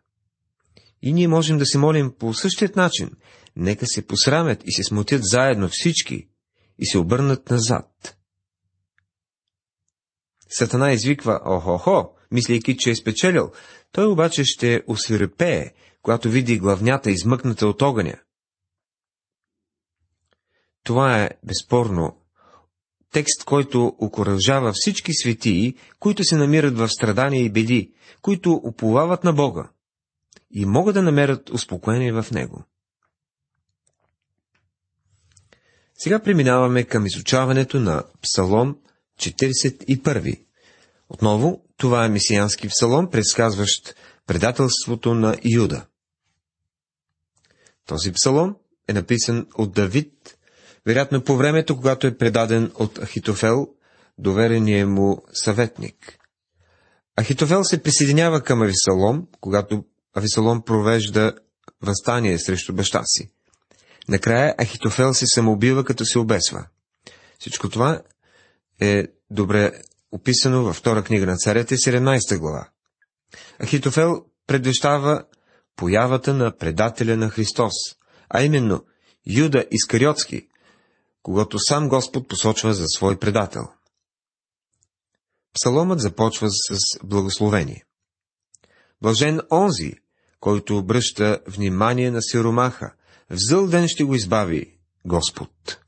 И 1.01 1.13
ние 1.13 1.27
можем 1.27 1.57
да 1.57 1.65
се 1.65 1.77
молим 1.77 2.13
по 2.19 2.33
същият 2.33 2.75
начин. 2.75 3.11
Нека 3.55 3.87
се 3.87 4.07
посрамят 4.07 4.61
и 4.65 4.71
се 4.71 4.83
смутят 4.83 5.21
заедно 5.23 5.69
всички 5.71 6.27
и 6.79 6.85
се 6.85 6.97
обърнат 6.97 7.49
назад. 7.49 8.17
Сатана 10.57 10.91
извиква 10.91 11.41
«Охо-хо», 11.45 12.09
мислейки, 12.31 12.77
че 12.77 12.89
е 12.89 12.95
спечелил. 12.95 13.51
Той 13.91 14.05
обаче 14.05 14.43
ще 14.45 14.83
освирепее, 14.87 15.71
когато 16.01 16.29
види 16.29 16.59
главнята 16.59 17.11
измъкната 17.11 17.67
от 17.67 17.81
огъня. 17.81 18.15
Това 20.83 21.23
е 21.23 21.29
безспорно 21.43 22.17
текст, 23.11 23.43
който 23.45 23.95
окоръжава 23.99 24.71
всички 24.73 25.13
светии, 25.13 25.75
които 25.99 26.23
се 26.23 26.37
намират 26.37 26.77
в 26.77 26.89
страдания 26.89 27.43
и 27.43 27.51
беди, 27.51 27.93
които 28.21 28.51
уповават 28.51 29.23
на 29.23 29.33
Бога 29.33 29.69
и 30.51 30.65
могат 30.65 30.93
да 30.93 31.01
намерят 31.01 31.49
успокоение 31.49 32.11
в 32.13 32.25
Него. 32.31 32.63
Сега 35.97 36.19
преминаваме 36.19 36.83
към 36.83 37.05
изучаването 37.05 37.79
на 37.79 38.03
Псалом 38.21 38.77
41. 39.19 40.44
Отново, 41.09 41.63
това 41.77 42.05
е 42.05 42.09
месиански 42.09 42.67
псалом, 42.67 43.09
предсказващ 43.09 43.95
предателството 44.27 45.13
на 45.13 45.37
Юда. 45.55 45.85
Този 47.85 48.11
псалом 48.11 48.55
е 48.87 48.93
написан 48.93 49.47
от 49.57 49.73
Давид, 49.73 50.37
вероятно 50.85 51.23
по 51.23 51.37
времето, 51.37 51.75
когато 51.75 52.07
е 52.07 52.17
предаден 52.17 52.71
от 52.75 52.99
Ахитофел, 53.03 53.67
доверения 54.17 54.87
му 54.87 55.21
съветник. 55.33 56.17
Ахитофел 57.19 57.63
се 57.63 57.83
присъединява 57.83 58.41
към 58.41 58.61
Ависалом, 58.61 59.27
когато 59.39 59.83
Ависалом 60.13 60.61
провежда 60.61 61.33
възстание 61.81 62.39
срещу 62.39 62.73
баща 62.73 63.01
си. 63.05 63.31
Накрая 64.07 64.55
Ахитофел 64.61 65.13
се 65.13 65.27
самоубива, 65.27 65.83
като 65.83 66.05
се 66.05 66.19
обесва. 66.19 66.67
Всичко 67.39 67.69
това 67.69 68.01
е 68.81 69.07
добре 69.31 69.71
описано 70.11 70.63
във 70.63 70.75
втора 70.75 71.03
книга 71.03 71.25
на 71.25 71.37
царете, 71.37 71.75
17 71.75 72.37
глава. 72.37 72.69
Ахитофел 73.61 74.25
предвещава 74.47 75.25
появата 75.75 76.33
на 76.33 76.57
предателя 76.57 77.17
на 77.17 77.29
Христос, 77.29 77.73
а 78.29 78.43
именно 78.43 78.85
Юда 79.27 79.65
Искариотски, 79.71 80.47
когато 81.23 81.59
сам 81.59 81.89
Господ 81.89 82.27
посочва 82.27 82.73
за 82.73 82.85
свой 82.87 83.19
предател. 83.19 83.63
Псаломът 85.53 85.99
започва 85.99 86.49
с 86.49 86.77
благословение. 87.03 87.83
Блажен 89.01 89.41
онзи, 89.51 89.93
който 90.39 90.77
обръща 90.77 91.39
внимание 91.47 92.11
на 92.11 92.21
сиромаха, 92.21 92.93
в 93.29 93.35
зъл 93.37 93.67
ден 93.67 93.87
ще 93.87 94.03
го 94.03 94.15
избави 94.15 94.77
Господ. 95.05 95.79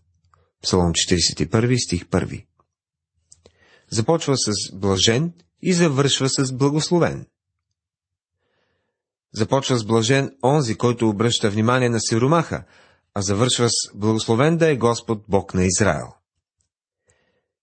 Псалом 0.62 0.91
41, 0.91 1.86
стих 1.86 2.05
1 2.05 2.45
започва 3.91 4.38
с 4.38 4.51
блажен 4.74 5.34
и 5.62 5.74
завършва 5.74 6.29
с 6.29 6.53
благословен. 6.53 7.25
Започва 9.34 9.77
с 9.77 9.86
блажен 9.86 10.36
онзи, 10.44 10.75
който 10.75 11.10
обръща 11.10 11.50
внимание 11.50 11.89
на 11.89 12.00
сиромаха, 12.00 12.63
а 13.13 13.22
завършва 13.22 13.70
с 13.70 13.74
благословен 13.96 14.58
да 14.58 14.72
е 14.72 14.75
Господ 14.75 15.24
Бог 15.27 15.53
на 15.53 15.65
Израел. 15.65 16.08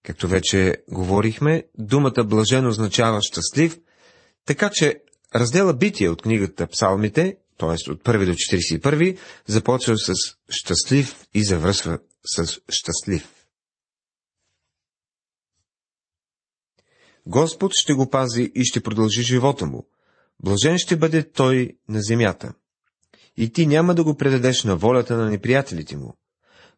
Както 0.02 0.28
вече 0.28 0.76
говорихме, 0.90 1.64
думата 1.78 2.24
блажен 2.24 2.66
означава 2.66 3.20
щастлив, 3.22 3.78
така 4.44 4.70
че 4.72 5.00
раздела 5.34 5.74
Битие 5.74 6.08
от 6.08 6.22
книгата 6.22 6.66
Псалмите, 6.66 7.36
т.е. 7.58 7.90
от 7.90 8.02
1 8.02 8.26
до 8.26 8.32
41, 8.32 9.18
започва 9.46 9.98
с 9.98 10.12
щастлив 10.48 11.26
и 11.34 11.44
завършва 11.44 11.98
с 12.24 12.60
щастлив. 12.68 13.33
Господ 17.26 17.72
ще 17.74 17.94
го 17.94 18.10
пази 18.10 18.52
и 18.54 18.64
ще 18.64 18.80
продължи 18.80 19.22
живота 19.22 19.66
му. 19.66 19.86
Блажен 20.42 20.78
ще 20.78 20.96
бъде 20.96 21.30
той 21.30 21.76
на 21.88 22.02
земята. 22.02 22.52
И 23.36 23.52
ти 23.52 23.66
няма 23.66 23.94
да 23.94 24.04
го 24.04 24.16
предадеш 24.16 24.64
на 24.64 24.76
волята 24.76 25.16
на 25.16 25.30
неприятелите 25.30 25.96
му. 25.96 26.16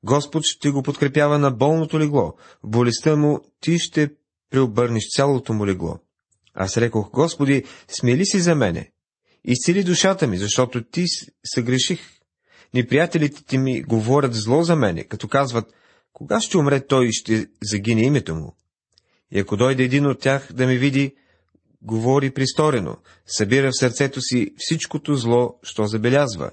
Господ 0.03 0.43
ще 0.45 0.71
го 0.71 0.83
подкрепява 0.83 1.39
на 1.39 1.51
болното 1.51 1.99
легло. 2.01 2.35
В 2.65 2.69
болестта 2.69 3.17
му 3.17 3.41
ти 3.61 3.79
ще 3.79 4.11
преобърнеш 4.51 5.03
цялото 5.17 5.53
му 5.53 5.67
легло. 5.67 5.99
Аз 6.55 6.77
рекох, 6.77 7.11
Господи, 7.11 7.65
смели 7.89 8.27
си 8.27 8.41
за 8.41 8.55
мене. 8.55 8.91
Изцели 9.45 9.85
душата 9.85 10.27
ми, 10.27 10.39
защото 10.39 10.85
ти 10.85 11.05
съгреших. 11.55 12.01
Неприятелите 12.75 13.45
ти 13.45 13.59
ми 13.59 13.83
говорят 13.83 14.35
зло 14.35 14.63
за 14.63 14.77
мене, 14.77 15.05
като 15.05 15.29
казват, 15.29 15.73
кога 16.13 16.41
ще 16.41 16.59
умре 16.59 16.87
той 16.87 17.07
и 17.07 17.13
ще 17.13 17.47
загине 17.63 18.03
името 18.03 18.35
му. 18.35 18.57
И 19.31 19.39
ако 19.39 19.57
дойде 19.57 19.83
един 19.83 20.07
от 20.07 20.21
тях 20.21 20.53
да 20.53 20.67
ме 20.67 20.77
види, 20.77 21.15
говори 21.83 22.31
присторено, 22.31 22.97
събира 23.27 23.71
в 23.71 23.79
сърцето 23.79 24.21
си 24.21 24.55
всичкото 24.59 25.15
зло, 25.15 25.59
що 25.63 25.87
забелязва, 25.87 26.51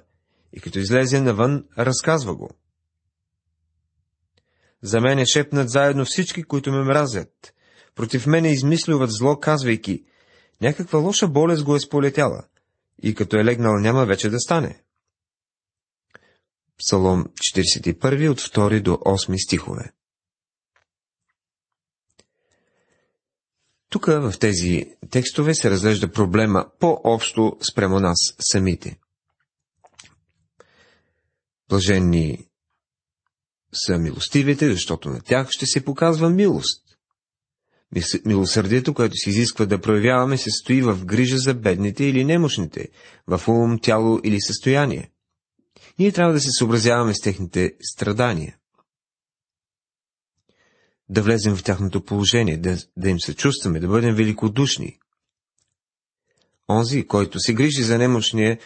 и 0.54 0.60
като 0.60 0.80
излезе 0.80 1.22
навън, 1.22 1.66
разказва 1.78 2.36
го. 2.36 2.50
За 4.82 5.02
мене 5.02 5.26
шепнат 5.26 5.70
заедно 5.70 6.06
всички, 6.06 6.44
които 6.44 6.72
ме 6.72 6.84
мразят. 6.84 7.54
Против 7.96 8.26
мене 8.28 8.52
измислюват 8.52 9.12
зло, 9.12 9.40
казвайки, 9.40 10.04
някаква 10.62 11.00
лоша 11.00 11.28
болест 11.28 11.64
го 11.64 11.76
е 11.76 11.80
сполетяла, 11.80 12.44
и 13.04 13.16
като 13.16 13.38
е 13.38 13.46
легнал 13.46 13.80
няма 13.80 14.06
вече 14.06 14.30
да 14.30 14.40
стане. 14.40 14.84
Псалом 16.78 17.26
41 17.26 18.30
от 18.30 18.42
2 18.42 18.82
до 18.82 18.92
8 18.92 19.46
стихове 19.46 19.94
Тук 23.94 24.06
в 24.06 24.34
тези 24.40 24.86
текстове 25.10 25.56
се 25.56 25.70
разглежда 25.70 26.12
проблема 26.12 26.66
по-общо 26.80 27.58
спрямо 27.72 28.00
нас 28.00 28.18
самите. 28.40 29.00
Блаженни 31.70 32.48
са 33.74 33.98
милостивите, 33.98 34.72
защото 34.72 35.10
на 35.10 35.22
тях 35.22 35.50
ще 35.52 35.66
се 35.66 35.86
показва 35.86 36.30
милост. 36.30 36.84
Милосърдието, 38.26 38.94
което 38.94 39.16
се 39.18 39.30
изисква 39.30 39.66
да 39.66 39.82
проявяваме, 39.82 40.38
се 40.38 40.50
стои 40.52 40.82
в 40.82 41.06
грижа 41.06 41.38
за 41.38 41.54
бедните 41.54 42.06
или 42.06 42.26
немощните, 42.26 42.88
в 43.28 43.48
ум, 43.48 43.80
тяло 43.80 44.20
или 44.24 44.42
състояние. 44.42 45.12
Ние 46.00 46.12
трябва 46.12 46.34
да 46.34 46.40
се 46.40 46.52
съобразяваме 46.52 47.14
с 47.14 47.22
техните 47.22 47.74
страдания. 47.82 48.58
Да 51.14 51.22
влезем 51.22 51.56
в 51.56 51.64
тяхното 51.64 52.02
положение, 52.02 52.58
да, 52.58 52.78
да 52.98 53.10
им 53.10 53.20
се 53.20 53.36
чувстваме, 53.36 53.80
да 53.80 53.88
бъдем 53.88 54.16
великодушни. 54.16 54.98
Онзи, 56.70 57.08
който 57.08 57.40
се 57.40 57.54
грижи 57.54 57.84
за 57.84 57.98
немощния, 57.98 58.58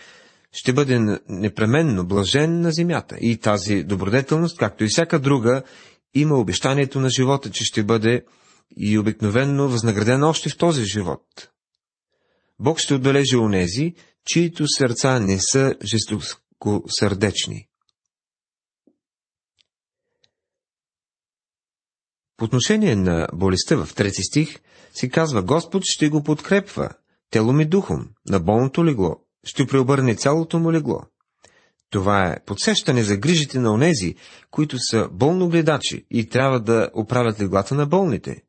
ще 0.52 0.74
бъде 0.74 1.20
непременно 1.30 2.08
блажен 2.08 2.62
на 2.62 2.72
земята. 2.72 3.18
И 3.22 3.38
тази 3.38 3.84
добродетелност, 3.84 4.58
както 4.58 4.84
и 4.84 4.88
всяка 4.88 5.20
друга, 5.20 5.64
има 6.14 6.40
обещанието 6.40 7.00
на 7.00 7.10
живота, 7.10 7.52
че 7.52 7.66
ще 7.66 7.84
бъде 7.84 8.26
и 8.78 8.98
обикновенно 8.98 9.70
възнаграден 9.70 10.24
още 10.24 10.50
в 10.50 10.58
този 10.58 10.86
живот. 10.86 11.24
Бог 12.60 12.80
ще 12.80 12.94
отбележи 12.94 13.36
онези, 13.36 13.94
чието 14.26 14.68
сърца 14.68 15.20
не 15.20 15.38
са 15.40 15.76
жестокосърдечни. 15.84 17.68
По 22.38 22.46
отношение 22.46 22.96
на 22.96 23.28
болестта 23.34 23.86
в 23.86 23.96
трети 23.96 24.24
стих 24.24 24.60
се 24.94 25.10
казва 25.10 25.44
Господ 25.44 25.84
ще 25.86 26.10
го 26.10 26.24
подкрепва, 26.24 26.90
телом 27.30 27.62
и 27.62 27.66
духом, 27.66 28.10
на 28.30 28.40
болното 28.40 28.86
легло, 28.86 29.16
ще 29.44 29.68
преобърне 29.68 30.16
цялото 30.16 30.60
му 30.60 30.72
легло. 30.72 31.02
Това 31.90 32.28
е 32.28 32.44
подсещане 32.46 33.04
за 33.04 33.18
грижите 33.18 33.60
на 33.60 33.74
онези, 33.74 34.16
които 34.52 34.78
са 34.80 35.10
болногледачи 35.12 36.06
и 36.12 36.30
трябва 36.30 36.60
да 36.60 36.90
оправят 36.94 37.42
леглата 37.42 37.76
на 37.76 37.86
болните. 37.86 38.44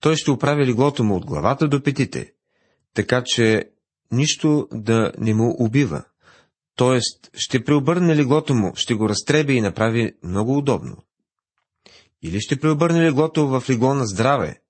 Той 0.00 0.16
ще 0.16 0.30
оправи 0.30 0.66
леглото 0.66 1.04
му 1.04 1.16
от 1.16 1.26
главата 1.26 1.68
до 1.68 1.82
петите, 1.82 2.32
така 2.94 3.22
че 3.26 3.70
нищо 4.12 4.68
да 4.72 5.12
не 5.18 5.34
му 5.34 5.56
убива. 5.58 6.04
Тоест, 6.76 7.30
ще 7.34 7.64
преобърне 7.64 8.16
леглото 8.16 8.54
му, 8.54 8.72
ще 8.74 8.94
го 8.94 9.08
разтреби 9.08 9.54
и 9.54 9.60
направи 9.60 10.12
много 10.22 10.58
удобно. 10.58 10.96
Или 12.22 12.40
ще 12.40 12.60
преобърне 12.60 13.02
леглото 13.02 13.48
в 13.48 13.64
легло 13.70 13.94
на 13.94 14.06
здраве. 14.06 14.60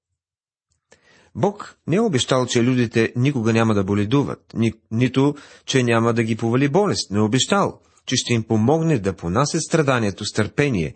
Бог 1.35 1.79
не 1.87 1.97
е 1.97 2.01
обещал, 2.01 2.47
че 2.47 2.63
людите 2.63 3.13
никога 3.17 3.53
няма 3.53 3.75
да 3.75 3.85
боледуват, 3.85 4.55
ни, 4.55 4.73
нито, 4.91 5.35
че 5.67 5.83
няма 5.83 6.15
да 6.15 6.23
ги 6.23 6.37
повали 6.37 6.69
болест. 6.69 7.11
Не 7.11 7.19
е 7.19 7.23
обещал, 7.23 7.81
че 8.07 8.17
ще 8.17 8.33
им 8.33 8.43
помогне 8.43 8.99
да 8.99 9.17
понасят 9.17 9.63
страданието 9.63 10.25
с 10.25 10.33
търпение 10.33 10.95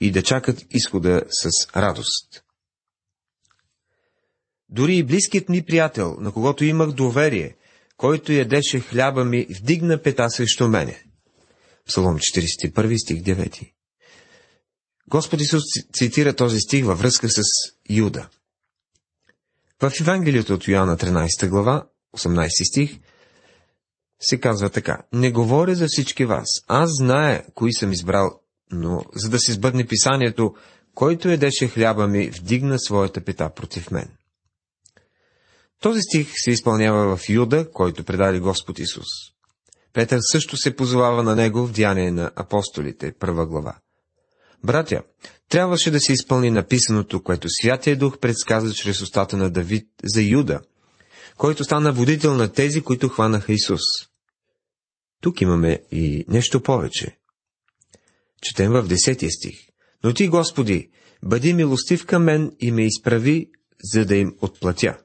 и 0.00 0.10
да 0.10 0.22
чакат 0.22 0.66
изхода 0.70 1.22
с 1.30 1.68
радост. 1.76 2.44
Дори 4.68 4.96
и 4.96 5.02
близкият 5.02 5.48
ми 5.48 5.62
приятел, 5.62 6.16
на 6.20 6.32
когото 6.32 6.64
имах 6.64 6.92
доверие, 6.92 7.56
който 7.96 8.32
ядеше 8.32 8.80
хляба 8.80 9.24
ми, 9.24 9.46
вдигна 9.50 10.02
пета 10.02 10.30
срещу 10.30 10.68
мене. 10.68 11.02
Псалом 11.86 12.18
41, 12.18 13.04
стих 13.04 13.22
9. 13.22 13.72
Господ 15.10 15.40
Исус 15.40 15.62
цитира 15.92 16.36
този 16.36 16.60
стих 16.60 16.84
във 16.84 16.98
връзка 16.98 17.28
с 17.28 17.42
Юда. 17.90 18.28
В 19.82 19.92
Евангелието 20.00 20.54
от 20.54 20.68
Йоанна 20.68 20.96
13 20.96 21.48
глава, 21.48 21.86
18 22.16 22.68
стих, 22.70 22.98
се 24.20 24.40
казва 24.40 24.70
така. 24.70 25.02
Не 25.12 25.32
говоря 25.32 25.74
за 25.74 25.86
всички 25.88 26.24
вас. 26.24 26.46
Аз 26.68 26.90
зная, 26.98 27.44
кои 27.54 27.72
съм 27.72 27.92
избрал, 27.92 28.40
но 28.72 29.04
за 29.14 29.28
да 29.28 29.38
се 29.38 29.52
сбъдне 29.52 29.86
писанието, 29.86 30.54
който 30.94 31.28
едеше 31.28 31.68
хляба 31.68 32.06
ми, 32.06 32.30
вдигна 32.30 32.78
своята 32.78 33.20
пета 33.20 33.50
против 33.54 33.90
мен. 33.90 34.08
Този 35.80 36.00
стих 36.00 36.28
се 36.34 36.50
изпълнява 36.50 37.16
в 37.16 37.28
Юда, 37.28 37.70
който 37.72 38.04
предаде 38.04 38.40
Господ 38.40 38.78
Исус. 38.78 39.08
Петър 39.92 40.18
също 40.32 40.56
се 40.56 40.76
позовава 40.76 41.22
на 41.22 41.36
него 41.36 41.66
в 41.66 41.72
Деяние 41.72 42.10
на 42.10 42.30
апостолите, 42.36 43.12
първа 43.18 43.46
глава. 43.46 43.76
Братя, 44.64 45.02
трябваше 45.48 45.90
да 45.90 46.00
се 46.00 46.12
изпълни 46.12 46.50
написаното, 46.50 47.22
което 47.22 47.48
Святия 47.50 47.96
Дух 47.98 48.18
предсказа 48.18 48.74
чрез 48.74 49.00
устата 49.00 49.36
на 49.36 49.50
Давид 49.50 49.88
за 50.04 50.22
Юда, 50.22 50.60
който 51.36 51.64
стана 51.64 51.92
водител 51.92 52.34
на 52.34 52.52
тези, 52.52 52.80
които 52.80 53.08
хванаха 53.08 53.52
Исус. 53.52 53.80
Тук 55.20 55.40
имаме 55.40 55.82
и 55.92 56.24
нещо 56.28 56.62
повече. 56.62 57.18
Четем 58.42 58.72
в 58.72 58.88
10 58.88 59.36
стих. 59.36 59.58
Но 60.04 60.14
ти, 60.14 60.28
Господи, 60.28 60.90
бъди 61.22 61.54
милостив 61.54 62.06
към 62.06 62.24
мен 62.24 62.56
и 62.60 62.72
ме 62.72 62.86
изправи, 62.86 63.50
за 63.92 64.06
да 64.06 64.16
им 64.16 64.36
отплатя. 64.40 64.98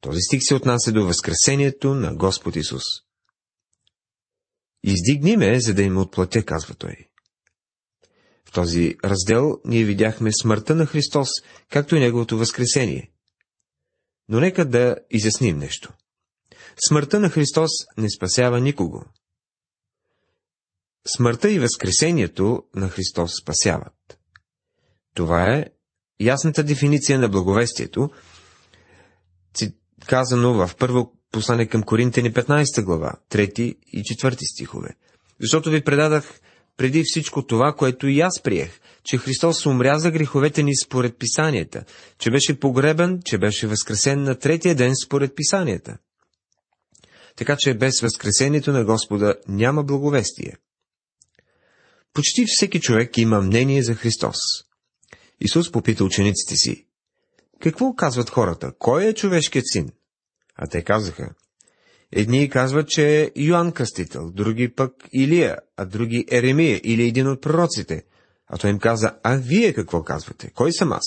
Този 0.00 0.20
стих 0.20 0.40
се 0.42 0.54
отнася 0.54 0.92
до 0.92 1.06
възкресението 1.06 1.94
на 1.94 2.14
Господ 2.14 2.56
Исус. 2.56 2.82
Издигни 4.82 5.36
ме, 5.36 5.60
за 5.60 5.74
да 5.74 5.82
им 5.82 5.98
отплатя, 5.98 6.44
казва 6.44 6.74
той. 6.74 6.96
В 8.48 8.52
този 8.52 8.96
раздел 9.04 9.60
ние 9.64 9.84
видяхме 9.84 10.32
смъртта 10.32 10.74
на 10.74 10.86
Христос, 10.86 11.28
както 11.70 11.96
и 11.96 12.00
Неговото 12.00 12.38
възкресение. 12.38 13.10
Но 14.28 14.40
нека 14.40 14.64
да 14.64 14.96
изясним 15.10 15.58
нещо. 15.58 15.92
Смъртта 16.88 17.20
на 17.20 17.30
Христос 17.30 17.70
не 17.98 18.10
спасява 18.10 18.60
никого. 18.60 19.04
Смъртта 21.16 21.50
и 21.50 21.58
възкресението 21.58 22.62
на 22.74 22.88
Христос 22.88 23.32
спасяват. 23.42 24.18
Това 25.14 25.54
е 25.54 25.66
ясната 26.20 26.64
дефиниция 26.64 27.18
на 27.18 27.28
благовестието, 27.28 28.10
казано 30.06 30.54
в 30.54 30.76
първо 30.78 31.12
послание 31.32 31.66
към 31.66 31.82
Коринтени 31.82 32.32
15 32.32 32.84
глава, 32.84 33.12
3 33.30 33.60
и 33.92 34.02
4 34.02 34.52
стихове. 34.52 34.88
Защото 35.40 35.70
ви 35.70 35.84
предадах 35.84 36.40
преди 36.76 37.02
всичко 37.06 37.46
това, 37.46 37.74
което 37.74 38.06
и 38.06 38.20
аз 38.20 38.42
приех, 38.42 38.80
че 39.04 39.18
Христос 39.18 39.66
умря 39.66 39.98
за 39.98 40.10
греховете 40.10 40.62
ни 40.62 40.76
според 40.84 41.18
писанията, 41.18 41.84
че 42.18 42.30
беше 42.30 42.60
погребен, 42.60 43.20
че 43.24 43.38
беше 43.38 43.66
възкресен 43.66 44.22
на 44.22 44.38
третия 44.38 44.74
ден 44.74 44.92
според 45.04 45.36
писанията. 45.36 45.98
Така 47.36 47.56
че 47.58 47.74
без 47.74 48.00
възкресението 48.00 48.72
на 48.72 48.84
Господа 48.84 49.34
няма 49.48 49.84
благовестие. 49.84 50.56
Почти 52.12 52.44
всеки 52.46 52.80
човек 52.80 53.18
има 53.18 53.40
мнение 53.40 53.82
за 53.82 53.94
Христос. 53.94 54.36
Исус 55.40 55.72
попита 55.72 56.04
учениците 56.04 56.56
си, 56.56 56.86
какво 57.60 57.94
казват 57.94 58.30
хората? 58.30 58.72
Кой 58.78 59.04
е 59.04 59.14
човешкият 59.14 59.64
син? 59.72 59.88
А 60.54 60.66
те 60.66 60.82
казаха, 60.84 61.34
Едни 62.12 62.50
казват, 62.50 62.88
че 62.88 63.20
е 63.22 63.30
Йоанн 63.36 63.72
Кръстител, 63.72 64.30
други 64.30 64.74
пък 64.74 64.92
Илия, 65.12 65.58
а 65.76 65.84
други 65.84 66.24
Еремия 66.30 66.80
или 66.84 67.06
един 67.06 67.28
от 67.28 67.42
пророците. 67.42 68.02
А 68.46 68.58
той 68.58 68.70
им 68.70 68.78
каза, 68.78 69.12
а 69.22 69.36
вие 69.36 69.74
какво 69.74 70.02
казвате? 70.02 70.50
Кой 70.50 70.72
съм 70.72 70.92
аз? 70.92 71.04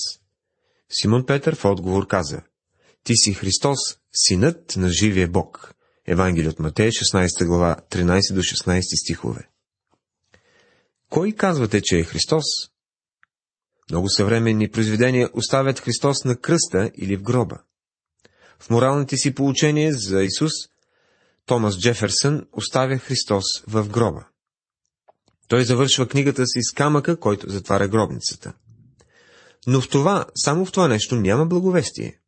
Симон 0.89 1.25
Петър 1.25 1.55
в 1.55 1.65
отговор 1.65 2.07
каза, 2.07 2.41
ти 3.03 3.15
си 3.15 3.33
Христос, 3.33 3.79
синът 4.13 4.75
на 4.77 4.89
живия 4.89 5.27
Бог. 5.27 5.73
Евангелие 6.07 6.49
от 6.49 6.59
Матея, 6.59 6.91
16 6.91 7.45
глава, 7.45 7.77
13 7.89 8.33
до 8.33 8.41
16 8.41 8.81
стихове. 9.03 9.49
Кой 11.09 11.31
казвате, 11.31 11.81
че 11.81 11.97
е 11.97 12.03
Христос? 12.03 12.45
Много 13.89 14.09
съвременни 14.09 14.71
произведения 14.71 15.29
оставят 15.33 15.79
Христос 15.79 16.23
на 16.23 16.35
кръста 16.35 16.91
или 16.95 17.17
в 17.17 17.23
гроба. 17.23 17.57
В 18.59 18.69
моралните 18.69 19.17
си 19.17 19.35
получения 19.35 19.93
за 19.93 20.23
Исус 20.23 20.51
Томас 21.49 21.79
Джеферсън 21.79 22.47
оставя 22.53 22.97
Христос 22.97 23.43
в 23.67 23.89
гроба. 23.89 24.25
Той 25.47 25.63
завършва 25.63 26.07
книгата 26.07 26.47
си 26.47 26.59
с 26.61 26.73
камъка, 26.73 27.19
който 27.19 27.49
затваря 27.49 27.87
гробницата. 27.87 28.53
Но 29.67 29.81
в 29.81 29.89
това, 29.89 30.25
само 30.35 30.65
в 30.65 30.71
това 30.71 30.87
нещо 30.87 31.15
няма 31.15 31.45
благовестие. 31.45 32.19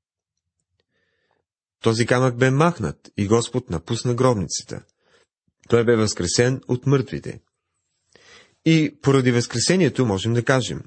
Този 1.83 2.05
камък 2.05 2.37
бе 2.37 2.51
махнат 2.51 3.11
и 3.17 3.27
Господ 3.27 3.69
напусна 3.69 4.13
гробницата. 4.13 4.83
Той 5.69 5.85
бе 5.85 5.95
възкресен 5.95 6.61
от 6.67 6.85
мъртвите. 6.85 7.41
И 8.65 8.97
поради 9.01 9.31
възкресението 9.31 10.05
можем 10.05 10.33
да 10.33 10.45
кажем 10.45 10.83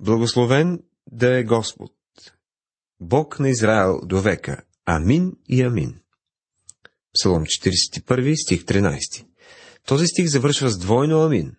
Благословен 0.00 0.82
да 1.12 1.38
е 1.38 1.44
Господ, 1.44 1.92
Бог 3.00 3.40
на 3.40 3.48
Израел 3.48 4.00
до 4.04 4.20
века. 4.20 4.62
Амин 4.86 5.32
и 5.48 5.62
амин. 5.62 6.00
Псалом 7.18 7.44
41, 7.44 8.36
стих 8.36 8.64
13. 8.64 9.24
Този 9.86 10.06
стих 10.06 10.26
завършва 10.26 10.70
с 10.70 10.78
двойно 10.78 11.22
амин. 11.22 11.52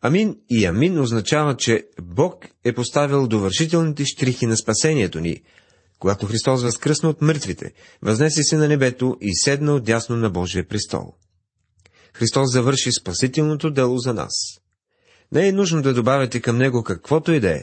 Амин 0.00 0.36
и 0.50 0.66
Амин 0.66 1.00
означава, 1.00 1.56
че 1.56 1.84
Бог 2.02 2.46
е 2.64 2.72
поставил 2.72 3.28
довършителните 3.28 4.04
штрихи 4.04 4.46
на 4.46 4.56
спасението 4.56 5.20
ни, 5.20 5.42
когато 5.98 6.26
Христос 6.26 6.62
възкръсна 6.62 7.08
от 7.08 7.22
мъртвите, 7.22 7.72
възнесе 8.02 8.42
се 8.42 8.56
на 8.56 8.68
небето 8.68 9.16
и 9.20 9.36
седна 9.36 9.74
от 9.74 9.84
дясно 9.84 10.16
на 10.16 10.30
Божия 10.30 10.68
престол. 10.68 11.14
Христос 12.14 12.52
завърши 12.52 12.92
спасителното 12.92 13.70
дело 13.70 13.98
за 13.98 14.14
нас. 14.14 14.32
Не 15.32 15.48
е 15.48 15.52
нужно 15.52 15.82
да 15.82 15.94
добавяте 15.94 16.40
към 16.40 16.58
него 16.58 16.82
каквото 16.82 17.32
и 17.32 17.40
да 17.40 17.50
е, 17.50 17.62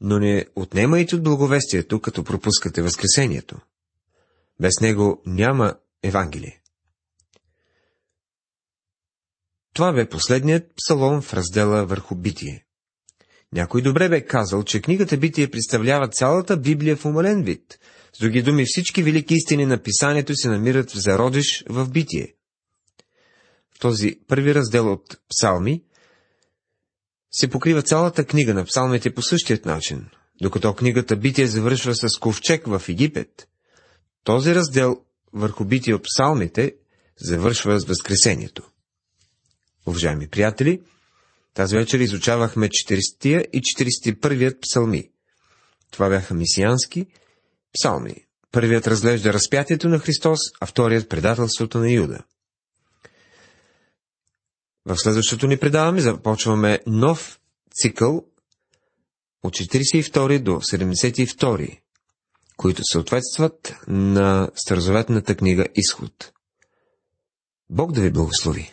но 0.00 0.18
не 0.18 0.46
отнемайте 0.56 1.16
от 1.16 1.22
благовестието, 1.22 2.00
като 2.00 2.24
пропускате 2.24 2.82
Възкресението. 2.82 3.56
Без 4.60 4.80
него 4.80 5.22
няма 5.26 5.74
Евангелие. 6.02 6.60
Това 9.74 9.92
бе 9.92 10.08
последният 10.08 10.72
псалом 10.76 11.22
в 11.22 11.34
раздела 11.34 11.86
върху 11.86 12.14
битие. 12.14 12.66
Някой 13.52 13.82
добре 13.82 14.08
бе 14.08 14.26
казал, 14.26 14.64
че 14.64 14.82
книгата 14.82 15.16
Битие 15.16 15.50
представлява 15.50 16.08
цялата 16.08 16.56
Библия 16.56 16.96
в 16.96 17.04
умален 17.04 17.42
вид. 17.42 17.78
С 18.12 18.18
други 18.18 18.42
думи, 18.42 18.64
всички 18.66 19.02
велики 19.02 19.34
истини 19.34 19.66
на 19.66 19.82
писанието 19.82 20.36
се 20.36 20.48
намират 20.48 20.90
в 20.90 20.98
зародиш 20.98 21.64
в 21.68 21.90
Битие. 21.90 22.34
В 23.74 23.78
този 23.78 24.18
първи 24.28 24.54
раздел 24.54 24.92
от 24.92 25.20
Псалми 25.28 25.84
се 27.32 27.50
покрива 27.50 27.82
цялата 27.82 28.24
книга 28.24 28.54
на 28.54 28.64
псалмите 28.64 29.14
по 29.14 29.22
същият 29.22 29.64
начин, 29.64 30.06
докато 30.42 30.74
книгата 30.74 31.16
Битие 31.16 31.46
завършва 31.46 31.94
с 31.94 32.18
ковчег 32.18 32.66
в 32.66 32.82
Египет. 32.88 33.48
Този 34.24 34.54
раздел 34.54 34.96
върху 35.32 35.64
Битие 35.64 35.94
от 35.94 36.04
псалмите 36.04 36.74
завършва 37.20 37.80
с 37.80 37.84
Възкресението. 37.84 38.70
Уважаеми 39.86 40.28
приятели, 40.28 40.82
тази 41.54 41.76
вечер 41.76 42.00
изучавахме 42.00 42.68
40 42.68 43.46
и 43.52 43.60
41 43.60 44.60
псалми. 44.60 45.10
Това 45.90 46.08
бяха 46.08 46.34
мисиански 46.34 47.06
псалми. 47.74 48.14
Първият 48.52 48.86
разглежда 48.86 49.32
разпятието 49.32 49.88
на 49.88 49.98
Христос, 49.98 50.38
а 50.60 50.66
вторият 50.66 51.08
предателството 51.08 51.78
на 51.78 51.90
Юда. 51.90 52.24
В 54.86 54.96
следващото 54.96 55.46
ни 55.46 55.56
предаване 55.56 56.00
започваме 56.00 56.80
нов 56.86 57.40
цикъл 57.74 58.24
от 59.42 59.56
42 59.56 60.42
до 60.42 60.50
72, 60.50 61.80
които 62.60 62.82
съответстват 62.84 63.74
на 63.88 64.50
Старозаветната 64.54 65.36
книга 65.36 65.66
Изход. 65.74 66.32
Бог 67.70 67.92
да 67.92 68.00
ви 68.00 68.12
благослови! 68.12 68.72